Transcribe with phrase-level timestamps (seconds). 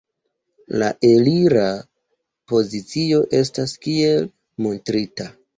[0.83, 1.67] La elira
[2.53, 4.29] pozicio estas kiel
[4.69, 5.33] montrita.